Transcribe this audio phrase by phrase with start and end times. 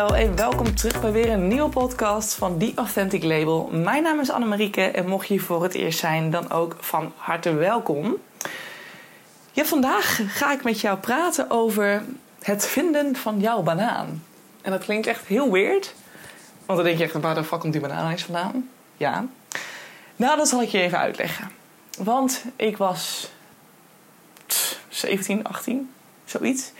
[0.00, 3.68] hallo en welkom terug bij weer een nieuwe podcast van The Authentic Label.
[3.72, 7.54] Mijn naam is Annemarieke en mocht je voor het eerst zijn, dan ook van harte
[7.54, 8.16] welkom.
[9.52, 12.02] Ja, vandaag ga ik met jou praten over
[12.42, 14.24] het vinden van jouw banaan.
[14.62, 15.94] En dat klinkt echt heel weird,
[16.66, 18.68] want dan denk je echt, waar de fuck komt die banaan eens vandaan?
[18.96, 19.26] Ja.
[20.16, 21.50] Nou, dat zal ik je even uitleggen.
[21.98, 23.30] Want ik was
[24.88, 25.90] 17, 18,
[26.24, 26.72] zoiets.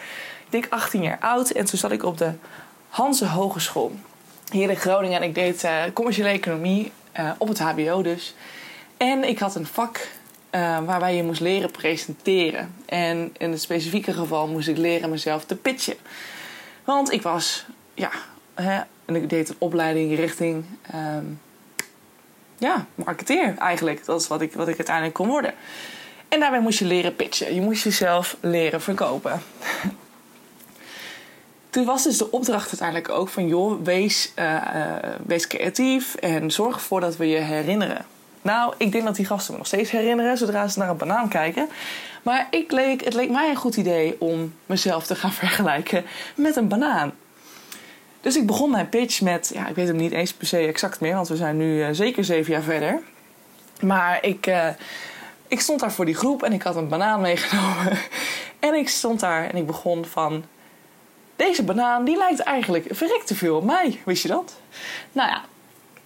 [0.44, 2.32] Ik denk 18 jaar oud en toen zat ik op de
[2.90, 3.92] Hanse Hogeschool.
[4.50, 8.34] Hier in Groningen en ik deed uh, commerciële economie uh, op het HBO dus.
[8.96, 10.08] En ik had een vak
[10.50, 12.74] uh, waarbij je moest leren presenteren.
[12.86, 15.96] En in het specifieke geval moest ik leren mezelf te pitchen.
[16.84, 18.10] Want ik was, ja,
[18.54, 21.40] hè, en ik deed een opleiding richting, um,
[22.58, 24.04] ja, marketeer eigenlijk.
[24.04, 25.54] Dat is wat ik, wat ik uiteindelijk kon worden.
[26.28, 27.54] En daarbij moest je leren pitchen.
[27.54, 29.42] Je moest jezelf leren verkopen.
[31.70, 33.46] Toen was dus de opdracht uiteindelijk ook van...
[33.46, 34.94] joh, wees, uh, uh,
[35.26, 38.04] wees creatief en zorg ervoor dat we je herinneren.
[38.42, 40.38] Nou, ik denk dat die gasten me nog steeds herinneren...
[40.38, 41.68] zodra ze naar een banaan kijken.
[42.22, 46.04] Maar ik leek, het leek mij een goed idee om mezelf te gaan vergelijken
[46.34, 47.12] met een banaan.
[48.20, 49.50] Dus ik begon mijn pitch met...
[49.54, 51.14] ja, ik weet hem niet eens per se exact meer...
[51.14, 53.02] want we zijn nu uh, zeker zeven jaar verder.
[53.80, 54.46] Maar ik
[55.50, 57.98] ik stond daar voor die groep en ik had een banaan meegenomen.
[58.58, 60.44] En ik stond daar en ik begon van...
[61.46, 64.00] Deze banaan die lijkt eigenlijk verrekt te veel op mij.
[64.04, 64.54] Wist je dat?
[65.12, 65.42] Nou ja,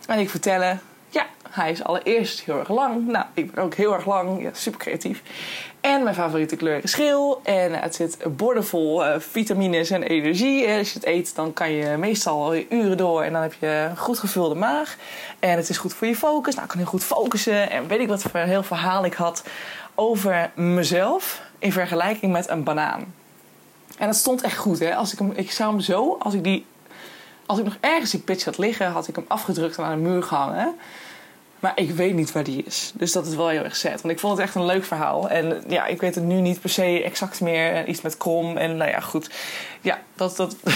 [0.06, 0.80] en ik vertellen...
[1.08, 3.06] Ja, hij is allereerst heel erg lang.
[3.06, 4.42] Nou, ik ben ook heel erg lang.
[4.42, 5.22] Ja, super creatief.
[5.80, 7.40] En mijn favoriete kleur is geel.
[7.44, 10.66] En het zit bordenvol uh, vitamines en energie.
[10.66, 13.22] En als je het eet, dan kan je meestal uren door.
[13.22, 14.96] En dan heb je een goed gevulde maag.
[15.38, 16.52] En het is goed voor je focus.
[16.54, 17.70] Nou, ik kan heel goed focussen.
[17.70, 19.44] En weet ik wat voor een heel verhaal ik had
[19.94, 21.42] over mezelf.
[21.58, 23.14] In vergelijking met een banaan.
[23.98, 24.94] En dat stond echt goed, hè.
[24.94, 26.66] Als ik, hem, ik zou hem zo, als ik die...
[27.46, 30.08] Als ik nog ergens die pitch had liggen, had ik hem afgedrukt en aan de
[30.08, 30.74] muur gehangen.
[31.58, 32.92] Maar ik weet niet waar die is.
[32.94, 34.00] Dus dat is wel heel erg sad.
[34.00, 35.28] Want ik vond het echt een leuk verhaal.
[35.28, 37.88] En ja, ik weet het nu niet per se exact meer.
[37.88, 38.56] Iets met krom.
[38.56, 39.30] En nou ja, goed.
[39.80, 40.56] Ja, dat, dat,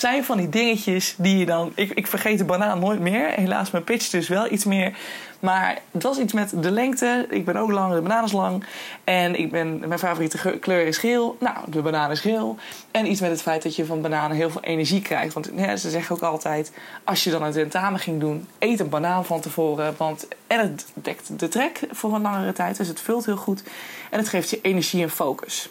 [0.00, 1.72] zijn van die dingetjes die je dan...
[1.74, 3.30] Ik, ik vergeet de banaan nooit meer.
[3.30, 4.96] Helaas mijn pitch dus wel iets meer.
[5.40, 7.26] Maar het was iets met de lengte.
[7.30, 8.64] Ik ben ook lang, de banaan is lang.
[9.04, 11.36] En ik ben, mijn favoriete kleur is geel.
[11.40, 12.56] Nou, de banaan is geel.
[12.90, 15.34] En iets met het feit dat je van bananen heel veel energie krijgt.
[15.34, 16.72] Want ja, ze zeggen ook altijd...
[17.04, 18.48] als je dan een tentamen ging doen...
[18.58, 19.94] eet een banaan van tevoren.
[19.96, 22.76] Want en het dekt de trek voor een langere tijd.
[22.76, 23.62] Dus het vult heel goed.
[24.10, 25.68] En het geeft je energie en focus.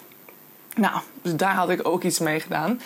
[0.75, 2.79] Nou, dus daar had ik ook iets mee gedaan.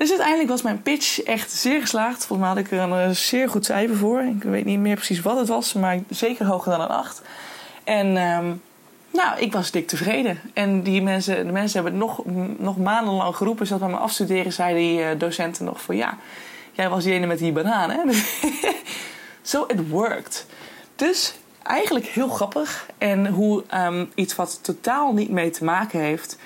[0.00, 2.26] Dus uiteindelijk was mijn pitch echt zeer geslaagd.
[2.26, 4.22] Volgens mij had ik er een eh, zeer goed cijfer voor.
[4.22, 7.22] Ik weet niet meer precies wat het was, maar zeker hoger dan een 8.
[7.84, 8.62] En um,
[9.10, 10.40] nou, ik was dik tevreden.
[10.54, 12.22] En die mensen, de mensen hebben nog,
[12.58, 13.66] nog maandenlang geroepen.
[13.66, 15.96] Zodat bij mijn afstuderen zeiden die uh, docenten nog van...
[15.96, 16.18] ja,
[16.72, 18.00] jij was die ene met die banaan, hè?
[19.42, 20.46] so it worked.
[20.96, 22.86] Dus eigenlijk heel grappig.
[22.98, 26.38] En hoe um, iets wat totaal niet mee te maken heeft...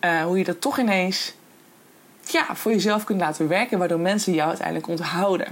[0.00, 1.34] Uh, hoe je dat toch ineens
[2.32, 5.46] ja, voor jezelf kunt laten werken, waardoor mensen jou uiteindelijk onthouden.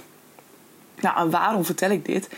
[1.00, 2.28] Nou, en waarom vertel ik dit?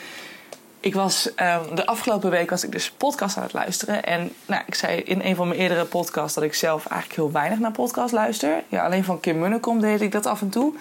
[0.80, 4.04] Ik was um, de afgelopen week was ik dus podcast aan het luisteren.
[4.04, 7.32] En nou, ik zei in een van mijn eerdere podcasts dat ik zelf eigenlijk heel
[7.32, 8.62] weinig naar podcast luister.
[8.68, 10.72] Ja, alleen van Kim Munnekom deed ik dat af en toe.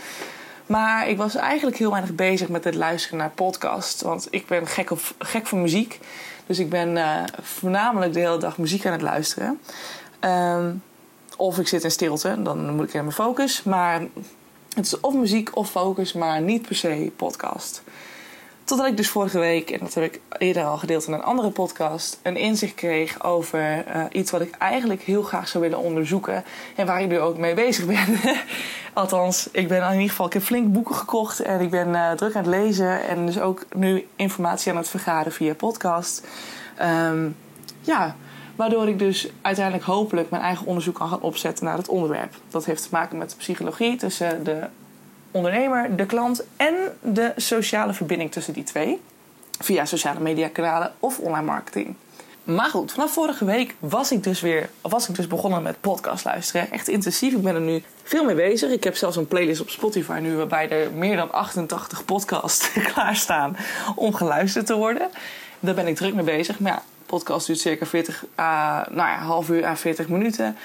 [0.65, 4.01] Maar ik was eigenlijk heel weinig bezig met het luisteren naar podcast.
[4.01, 5.99] Want ik ben gek, op, gek voor muziek.
[6.45, 9.59] Dus ik ben uh, voornamelijk de hele dag muziek aan het luisteren.
[10.21, 10.83] Um,
[11.37, 13.63] of ik zit in stilte, dan moet ik in mijn focus.
[13.63, 14.01] Maar
[14.75, 17.83] het is of muziek of focus, maar niet per se podcast.
[18.63, 21.49] Totdat ik dus vorige week, en dat heb ik eerder al gedeeld in een andere
[21.49, 26.43] podcast, een inzicht kreeg over uh, iets wat ik eigenlijk heel graag zou willen onderzoeken.
[26.75, 28.19] En waar ik nu ook mee bezig ben.
[28.93, 32.11] Althans, ik ben in ieder geval, ik heb flink boeken gekocht en ik ben uh,
[32.11, 33.07] druk aan het lezen.
[33.07, 36.27] En dus ook nu informatie aan het vergaren via podcast.
[36.81, 37.35] Um,
[37.81, 38.15] ja,
[38.55, 42.35] Waardoor ik dus uiteindelijk hopelijk mijn eigen onderzoek kan gaan opzetten naar het onderwerp.
[42.49, 44.67] Dat heeft te maken met de psychologie tussen de
[45.31, 49.01] ondernemer, de klant en de sociale verbinding tussen die twee.
[49.59, 51.95] Via sociale mediakanalen of online marketing.
[52.43, 56.25] Maar goed, vanaf vorige week was ik dus weer was ik dus begonnen met podcast
[56.25, 56.71] luisteren.
[56.71, 57.33] Echt intensief.
[57.33, 58.71] Ik ben er nu veel mee bezig.
[58.71, 63.57] Ik heb zelfs een playlist op Spotify nu waarbij er meer dan 88 podcasts klaarstaan
[63.95, 65.09] om geluisterd te worden.
[65.59, 66.59] Daar ben ik druk mee bezig.
[66.59, 68.45] Maar ja, podcast duurt circa 40, uh,
[68.89, 70.57] nou ja, half uur à 40 minuten.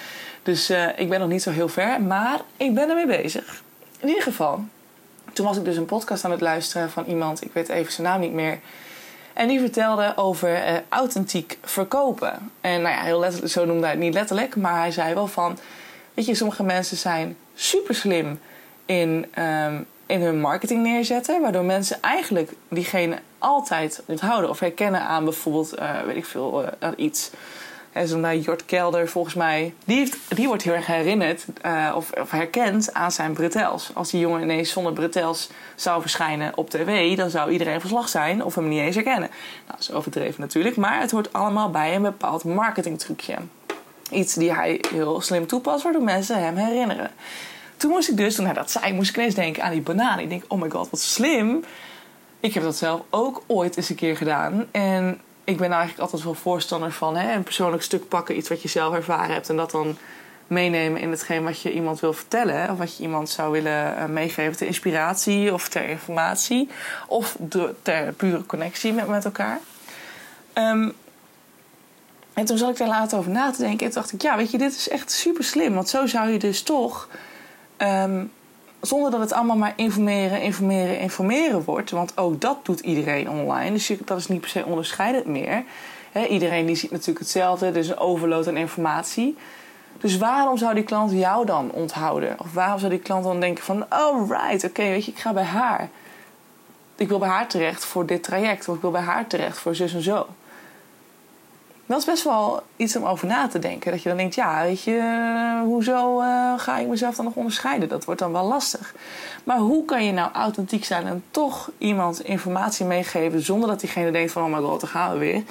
[0.43, 3.63] Dus uh, ik ben nog niet zo heel ver, maar ik ben ermee bezig.
[4.01, 4.65] In ieder geval,
[5.33, 8.07] toen was ik dus een podcast aan het luisteren van iemand, ik weet even zijn
[8.07, 8.59] naam niet meer.
[9.33, 12.51] En die vertelde over uh, authentiek verkopen.
[12.61, 15.27] En nou ja, heel letterlijk, zo noemde hij het niet letterlijk, maar hij zei wel
[15.27, 15.59] van:
[16.15, 18.41] Weet je, sommige mensen zijn super slim
[18.87, 21.41] in, ehm, in hun marketing neerzetten.
[21.41, 26.89] Waardoor mensen eigenlijk diegene altijd onthouden of herkennen aan bijvoorbeeld, eh, weet ik veel, uh,
[26.97, 27.31] iets.
[28.05, 29.75] Zo'n naar Jort Kelder, volgens mij.
[29.85, 30.13] Die,
[30.47, 33.91] wordt heel erg herinnerd uh, of, of, herkend aan zijn bretels.
[33.95, 38.45] Als die jongen ineens zonder bretels zou verschijnen op tv, dan zou iedereen verslag zijn
[38.45, 39.29] of hem niet eens herkennen.
[39.29, 43.37] Nou, dat is overdreven natuurlijk, maar het hoort allemaal bij een bepaald marketingtrucje.
[44.11, 47.11] Iets die hij heel slim toepast, waardoor mensen hem herinneren.
[47.77, 50.19] Toen moest ik dus, toen hij dat zei, moest ik ineens denken aan die banaan.
[50.19, 51.65] Ik denk, oh my god, wat slim.
[52.41, 54.67] Ik heb dat zelf ook ooit eens een keer gedaan.
[54.71, 58.63] En ik ben eigenlijk altijd wel voorstander van hè, een persoonlijk stuk pakken, iets wat
[58.63, 59.97] je zelf ervaren hebt, en dat dan
[60.47, 62.71] meenemen in hetgeen wat je iemand wil vertellen.
[62.71, 66.69] Of wat je iemand zou willen uh, meegeven ter inspiratie of ter informatie.
[67.07, 67.37] Of
[67.83, 69.61] ter pure connectie met, met elkaar.
[70.55, 70.93] Um,
[72.33, 73.87] en toen zat ik daar later over na te denken.
[73.87, 75.75] En toen dacht ik, ja, weet je, dit is echt super slim.
[75.75, 77.09] Want zo zou je dus toch
[77.79, 78.33] um,
[78.81, 81.91] zonder dat het allemaal maar informeren, informeren, informeren wordt.
[81.91, 83.73] Want ook dat doet iedereen online.
[83.73, 85.65] Dus dat is niet per se onderscheidend meer.
[86.29, 87.73] iedereen die ziet natuurlijk hetzelfde.
[87.73, 89.37] Dus een overload aan informatie.
[90.01, 92.37] Dus waarom zou die klant jou dan onthouden?
[92.39, 93.87] Of waarom zou die klant dan denken van...
[93.91, 95.89] Oh, right, oké, weet je, ik ga bij haar.
[96.97, 98.69] Ik wil bij haar terecht voor dit traject.
[98.69, 100.27] Of ik wil bij haar terecht voor zus en zo
[101.89, 103.91] dat is best wel iets om over na te denken.
[103.91, 107.89] Dat je dan denkt, ja, weet je, hoezo uh, ga ik mezelf dan nog onderscheiden?
[107.89, 108.95] Dat wordt dan wel lastig.
[109.45, 114.11] Maar hoe kan je nou authentiek zijn en toch iemand informatie meegeven zonder dat diegene
[114.11, 115.43] denkt van, oh my god, daar gaan we weer.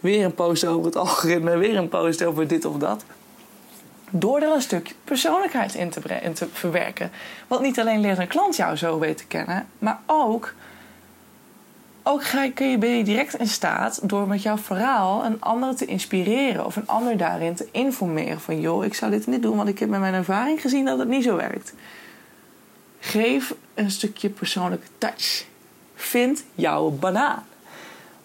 [0.00, 3.04] Weer een post over het algoritme, weer een post over dit of dat.
[4.10, 7.10] Door er een stuk persoonlijkheid in te, in te verwerken.
[7.46, 10.54] Want niet alleen leert een klant jou zo weten kennen, maar ook
[12.06, 15.76] ook ga, kun je, ben je direct in staat door met jouw verhaal een ander
[15.76, 19.56] te inspireren of een ander daarin te informeren van joh, ik zou dit niet doen,
[19.56, 21.74] want ik heb met mijn ervaring gezien dat het niet zo werkt.
[23.00, 25.44] Geef een stukje persoonlijke touch.
[25.94, 27.46] Vind jouw banaan.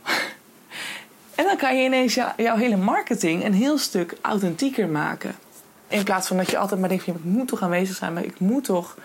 [1.36, 5.36] en dan kan je ineens jouw hele marketing een heel stuk authentieker maken.
[5.88, 8.40] In plaats van dat je altijd maar denkt: ik moet toch aanwezig zijn, maar ik
[8.40, 8.96] moet toch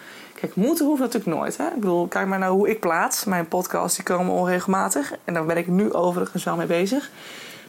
[0.44, 1.56] Kijk, moeten hoeft natuurlijk nooit.
[1.56, 1.66] Hè?
[1.66, 3.24] Ik bedoel, kijk maar naar hoe ik plaats.
[3.24, 5.12] Mijn podcasts die komen onregelmatig.
[5.24, 7.10] En daar ben ik nu overigens wel mee bezig.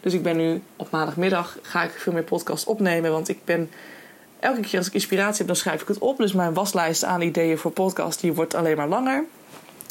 [0.01, 3.11] Dus ik ben nu op maandagmiddag ga ik veel meer podcasts opnemen.
[3.11, 3.69] Want ik ben
[4.39, 6.17] elke keer als ik inspiratie heb, dan schrijf ik het op.
[6.17, 9.23] Dus mijn waslijst aan ideeën voor podcast die wordt alleen maar langer.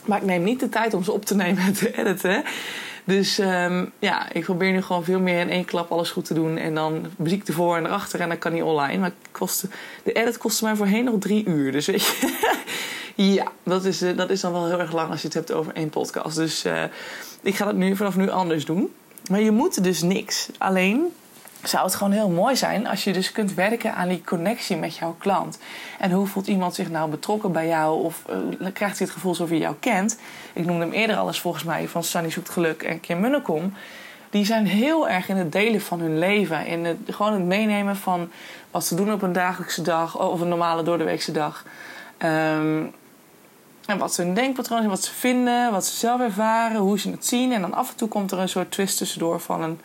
[0.04, 2.44] Maar ik neem niet de tijd om ze op te nemen en te editen.
[3.04, 6.34] Dus um, ja, ik probeer nu gewoon veel meer in één klap alles goed te
[6.34, 6.56] doen.
[6.56, 8.98] En dan muziek ervoor en erachter en dan kan die online.
[8.98, 9.68] Maar kostte,
[10.02, 11.72] de edit kostte mij voorheen nog drie uur.
[11.72, 12.34] Dus weet je,
[13.34, 15.74] ja, dat is, dat is dan wel heel erg lang als je het hebt over
[15.74, 16.36] één podcast.
[16.36, 16.82] Dus uh,
[17.42, 18.94] ik ga dat nu vanaf nu anders doen.
[19.30, 20.48] Maar je moet dus niks.
[20.58, 21.12] Alleen
[21.66, 24.96] zou het gewoon heel mooi zijn als je dus kunt werken aan die connectie met
[24.96, 25.58] jouw klant.
[25.98, 28.04] En hoe voelt iemand zich nou betrokken bij jou?
[28.04, 28.22] Of
[28.60, 30.18] uh, krijgt hij het gevoel alsof hij jou kent?
[30.52, 33.72] Ik noemde hem eerder al eens volgens mij van Sunny Zoekt Geluk en Kim Munnekom.
[34.30, 36.66] Die zijn heel erg in het delen van hun leven.
[36.66, 38.30] In het, gewoon het meenemen van
[38.70, 41.64] wat ze doen op een dagelijkse dag of een normale doordeweekse dag.
[42.18, 42.92] Um,
[43.86, 47.10] en wat ze hun denkpatroon zijn, wat ze vinden, wat ze zelf ervaren, hoe ze
[47.10, 47.52] het zien.
[47.52, 49.80] En dan af en toe komt er een soort twist tussendoor van een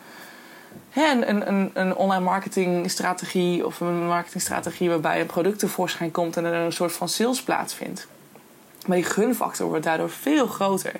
[0.94, 6.54] een, een, een online marketingstrategie of een marketingstrategie waarbij een product tevoorschijn komt en er
[6.54, 8.06] een soort van sales plaatsvindt.
[8.86, 10.92] Maar die gunfactor wordt daardoor veel groter.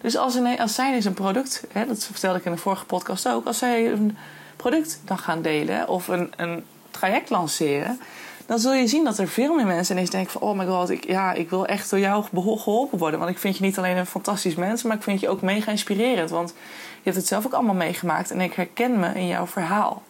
[0.00, 2.84] Dus als, een, als zij eens een product, hè, dat vertelde ik in de vorige
[2.84, 4.16] podcast ook, als zij een
[4.56, 8.00] product dan gaan delen of een, een traject lanceren,
[8.46, 10.42] dan zul je zien dat er veel meer mensen ineens denken van...
[10.42, 13.18] oh my god, ik, ja, ik wil echt door jou geholpen worden.
[13.18, 14.82] Want ik vind je niet alleen een fantastisch mens...
[14.82, 16.30] maar ik vind je ook mega inspirerend.
[16.30, 16.54] Want
[17.04, 18.30] hebt het zelf ook allemaal meegemaakt...
[18.30, 20.02] en ik herken me in jouw verhaal.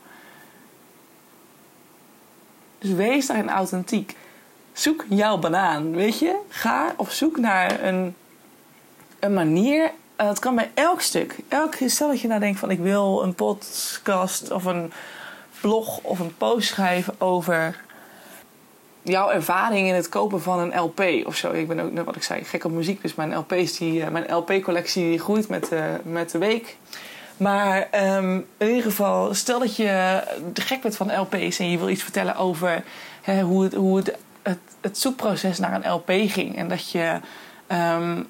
[2.79, 4.17] Dus wees daarin authentiek.
[4.73, 6.39] Zoek jouw banaan, weet je?
[6.49, 8.15] Ga op zoek naar een,
[9.19, 9.93] een manier...
[10.17, 11.39] dat kan bij elk stuk.
[11.49, 12.71] Elk, stel dat je nou denkt van...
[12.71, 14.93] ik wil een podcast of een
[15.61, 17.81] blog of een post schrijven over
[19.03, 21.53] jouw ervaring in het kopen van een LP of zo.
[21.53, 23.03] Ik ben ook, wat ik zei, gek op muziek.
[23.03, 26.77] Dus mijn LP's, die, eh, mijn LP-collectie groeit met, uh, met de week.
[27.37, 30.23] Maar um, in ieder geval, stel dat je
[30.55, 32.85] gek bent van LP's en je wil iets vertellen over
[33.23, 34.17] hè, hoe, het, hoe het,
[34.81, 36.57] het, zoekproces naar een LP ging.
[36.57, 37.21] En dat je.
[37.69, 38.29] Um,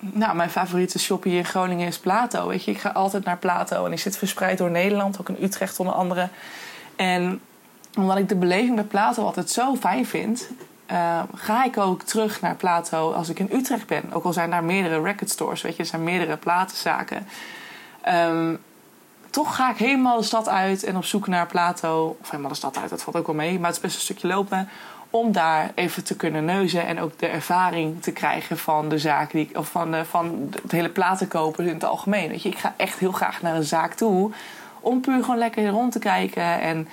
[0.00, 2.48] nou, mijn favoriete shop hier in Groningen is Plato.
[2.48, 5.44] Weet je, ik ga altijd naar Plato en ik zit verspreid door Nederland, ook in
[5.44, 6.28] Utrecht onder andere.
[6.96, 7.40] En
[7.96, 10.48] omdat ik de beleving bij Plato altijd zo fijn vind,
[10.90, 14.12] uh, ga ik ook terug naar Plato als ik in Utrecht ben.
[14.12, 17.26] Ook al zijn daar meerdere record stores, weet je, er zijn meerdere platenzaken.
[18.08, 18.58] Um,
[19.30, 22.16] toch ga ik helemaal de stad uit en op zoek naar Plato.
[22.20, 24.00] Of helemaal de stad uit, dat valt ook wel mee, maar het is best een
[24.00, 24.68] stukje lopen.
[25.10, 29.30] Om daar even te kunnen neuzen en ook de ervaring te krijgen van de zaak
[29.30, 32.28] die, of van, de, van het hele platenkopen in het algemeen.
[32.28, 34.30] Weet je, ik ga echt heel graag naar een zaak toe
[34.80, 36.88] om puur gewoon lekker rond te kijken en,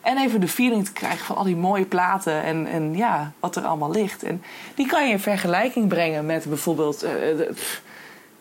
[0.00, 3.56] en even de feeling te krijgen van al die mooie platen en, en ja, wat
[3.56, 4.22] er allemaal ligt.
[4.22, 4.42] En
[4.74, 7.00] die kan je in vergelijking brengen met bijvoorbeeld.
[7.00, 7.50] De,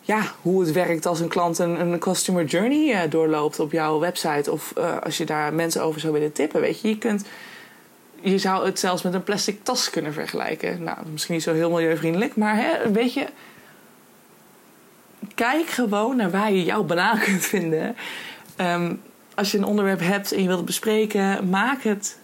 [0.01, 3.99] ja, hoe het werkt als een klant een, een customer journey uh, doorloopt op jouw
[3.99, 4.51] website.
[4.51, 6.61] Of uh, als je daar mensen over zou willen tippen.
[6.61, 7.25] Weet je, je kunt.
[8.21, 10.83] Je zou het zelfs met een plastic tas kunnen vergelijken.
[10.83, 13.25] Nou, misschien niet zo heel milieuvriendelijk, maar hè, weet je.
[15.35, 17.95] Kijk gewoon naar waar je jouw banaan kunt vinden.
[18.57, 19.01] Um,
[19.39, 22.17] als je een onderwerp hebt en je wilt het bespreken, maak het,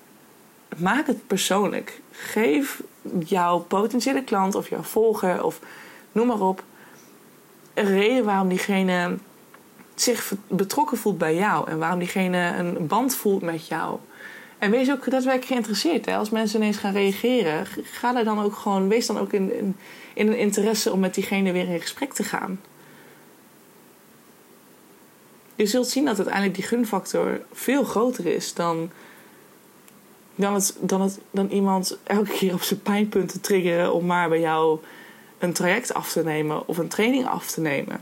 [0.78, 2.02] maak het persoonlijk.
[2.12, 2.84] Geef
[3.26, 5.60] jouw potentiële klant of jouw volger of
[6.12, 6.64] noem maar op
[7.74, 9.18] een reden waarom diegene
[9.96, 13.98] zich betrokken voelt bij jou en waarom diegene een band voelt met jou.
[14.58, 16.08] En wees ook daadwerkelijk geïnteresseerd.
[16.08, 19.76] Als mensen ineens gaan reageren, ga daar dan ook gewoon, wees dan ook in,
[20.14, 22.60] in een interesse om met diegene weer in gesprek te gaan.
[25.56, 28.92] Je zult zien dat uiteindelijk die gunfactor veel groter is dan,
[30.36, 34.40] dan, het, dan, het, dan iemand elke keer op zijn pijnpunten triggeren om maar bij
[34.40, 34.80] jou
[35.38, 38.02] een traject af te nemen of een training af te nemen.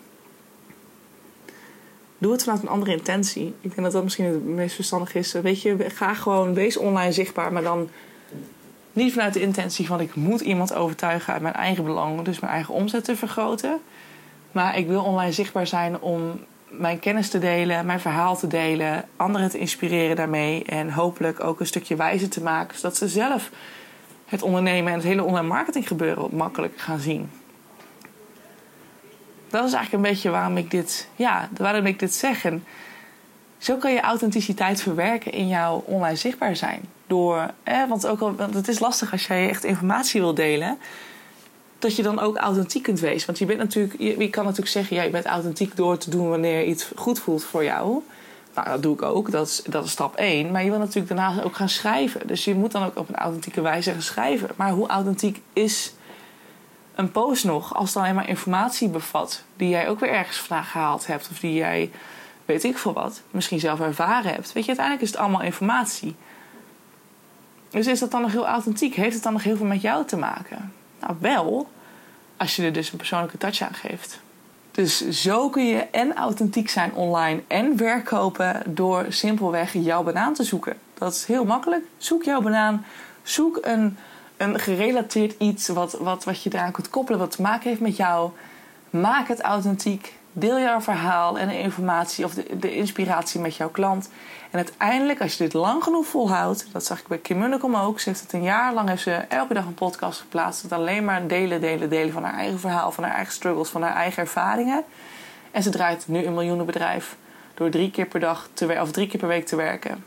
[2.18, 3.48] Doe het vanuit een andere intentie.
[3.48, 5.32] Ik denk dat dat misschien het meest verstandig is.
[5.32, 7.90] Weet je, ga gewoon, wees online zichtbaar, maar dan
[8.94, 12.54] niet vanuit de intentie van ik moet iemand overtuigen uit mijn eigen belang, dus mijn
[12.54, 13.80] eigen omzet te vergroten.
[14.52, 16.40] Maar ik wil online zichtbaar zijn om
[16.78, 21.60] mijn kennis te delen, mijn verhaal te delen, anderen te inspireren daarmee en hopelijk ook
[21.60, 23.50] een stukje wijzer te maken, zodat ze zelf
[24.26, 27.32] het ondernemen en het hele online marketing gebeuren gaan zien.
[29.50, 32.46] Dat is eigenlijk een beetje waarom ik dit, ja, waarom ik dit zeg.
[32.46, 32.64] En
[33.58, 36.82] zo kan je authenticiteit verwerken in jouw online zichtbaar zijn.
[37.08, 37.52] Door,
[37.88, 40.78] want, ook al, want het is lastig als jij echt informatie wil delen,
[41.84, 43.26] dat je dan ook authentiek kunt wezen.
[43.26, 46.30] Want je bent natuurlijk, je, kan natuurlijk zeggen, ja, je bent authentiek door te doen
[46.30, 48.02] wanneer iets goed voelt voor jou.
[48.56, 49.32] Nou, dat doe ik ook.
[49.32, 50.52] Dat is, dat is stap 1.
[50.52, 52.28] Maar je wil natuurlijk daarna ook gaan schrijven.
[52.28, 54.50] Dus je moet dan ook op een authentieke wijze gaan schrijven.
[54.56, 55.94] Maar hoe authentiek is
[56.96, 60.66] een post nog als het alleen maar informatie bevat die jij ook weer ergens vandaan
[60.66, 61.92] gehaald hebt of die jij,
[62.46, 64.54] weet ik veel wat, misschien zelf ervaren hebt?
[64.54, 66.16] Weet je, uiteindelijk is het allemaal informatie.
[67.70, 68.96] Dus is dat dan nog heel authentiek?
[68.96, 70.74] Heeft het dan nog heel veel met jou te maken?
[71.00, 71.70] Nou, wel,
[72.38, 74.20] als je er dus een persoonlijke touch aan geeft.
[74.72, 80.44] Dus zo kun je en authentiek zijn online en verkopen door simpelweg jouw banaan te
[80.44, 80.78] zoeken.
[80.94, 81.86] Dat is heel makkelijk.
[81.98, 82.86] Zoek jouw banaan.
[83.24, 83.98] Zoek een,
[84.38, 87.98] een gerelateerd iets wat, wat, wat je eraan kunt koppelen, wat te maken heeft met
[87.98, 88.32] jou.
[88.90, 90.14] Maak het authentiek.
[90.36, 94.10] Deel jouw verhaal en de informatie of de, de inspiratie met jouw klant.
[94.52, 98.00] En uiteindelijk, als je dit lang genoeg volhoudt, dat zag ik bij Kim Munnekom ook.
[98.00, 100.64] Ze heeft het een jaar lang heeft ze elke dag een podcast geplaatst.
[100.64, 103.82] Met alleen maar delen, delen, delen van haar eigen verhaal, van haar eigen struggles, van
[103.82, 104.84] haar eigen ervaringen.
[105.52, 107.18] En ze draait nu een miljoenenbedrijf
[107.54, 110.06] door drie keer per dag te of drie keer per week te werken.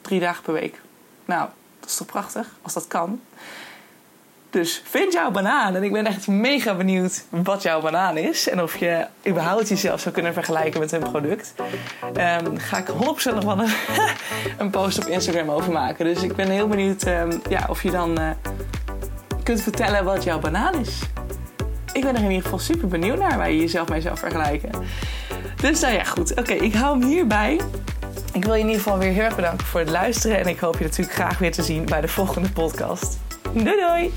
[0.00, 0.80] Drie dagen per week.
[1.24, 1.48] Nou,
[1.80, 3.20] dat is toch prachtig als dat kan.
[4.52, 5.74] Dus vind jouw banaan.
[5.74, 8.48] En ik ben echt mega benieuwd wat jouw banaan is.
[8.48, 11.54] En of je überhaupt jezelf zou kunnen vergelijken met hun product.
[12.16, 13.72] Um, ga ik 100% nog wel een,
[14.58, 16.04] een, post op Instagram over maken.
[16.04, 18.30] Dus ik ben heel benieuwd um, ja, of je dan uh,
[19.42, 20.98] kunt vertellen wat jouw banaan is.
[21.92, 24.70] Ik ben er in ieder geval super benieuwd naar waar je jezelf mee zou vergelijken.
[25.60, 26.38] Dus nou ja, goed.
[26.38, 27.60] Oké, ik hou hem hierbij.
[28.32, 30.38] Ik wil je in ieder geval weer heel erg bedanken voor het luisteren.
[30.38, 33.18] En ik hoop je natuurlijk graag weer te zien bij de volgende podcast.
[33.52, 34.12] Doei doei!